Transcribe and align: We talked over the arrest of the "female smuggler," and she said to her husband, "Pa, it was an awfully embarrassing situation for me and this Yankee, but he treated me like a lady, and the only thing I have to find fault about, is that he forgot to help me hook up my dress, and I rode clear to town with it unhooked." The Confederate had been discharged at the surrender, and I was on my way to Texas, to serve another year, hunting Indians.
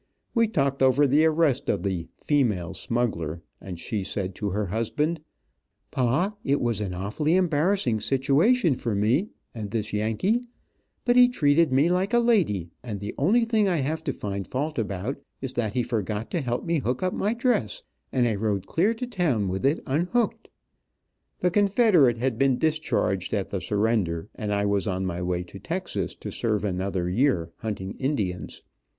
We 0.33 0.47
talked 0.47 0.81
over 0.81 1.05
the 1.05 1.25
arrest 1.25 1.69
of 1.69 1.83
the 1.83 2.07
"female 2.17 2.73
smuggler," 2.73 3.43
and 3.61 3.79
she 3.79 4.03
said 4.03 4.33
to 4.33 4.49
her 4.49 4.65
husband, 4.65 5.21
"Pa, 5.91 6.35
it 6.43 6.59
was 6.59 6.81
an 6.81 6.95
awfully 6.95 7.35
embarrassing 7.35 7.99
situation 8.01 8.73
for 8.73 8.95
me 8.95 9.29
and 9.53 9.69
this 9.69 9.93
Yankee, 9.93 10.41
but 11.05 11.15
he 11.15 11.29
treated 11.29 11.71
me 11.71 11.87
like 11.87 12.15
a 12.15 12.19
lady, 12.19 12.71
and 12.81 12.99
the 12.99 13.13
only 13.19 13.45
thing 13.45 13.67
I 13.67 13.75
have 13.77 14.03
to 14.05 14.11
find 14.11 14.47
fault 14.47 14.79
about, 14.79 15.19
is 15.39 15.53
that 15.53 15.73
he 15.73 15.83
forgot 15.83 16.31
to 16.31 16.41
help 16.41 16.65
me 16.65 16.79
hook 16.79 17.03
up 17.03 17.13
my 17.13 17.35
dress, 17.35 17.83
and 18.11 18.27
I 18.27 18.33
rode 18.33 18.65
clear 18.65 18.95
to 18.95 19.05
town 19.05 19.49
with 19.49 19.63
it 19.67 19.81
unhooked." 19.85 20.49
The 21.41 21.51
Confederate 21.51 22.17
had 22.17 22.39
been 22.39 22.57
discharged 22.57 23.35
at 23.35 23.49
the 23.49 23.61
surrender, 23.61 24.29
and 24.33 24.51
I 24.51 24.65
was 24.65 24.87
on 24.87 25.05
my 25.05 25.21
way 25.21 25.43
to 25.43 25.59
Texas, 25.59 26.15
to 26.15 26.31
serve 26.31 26.63
another 26.63 27.07
year, 27.07 27.51
hunting 27.57 27.91
Indians. 27.99 28.63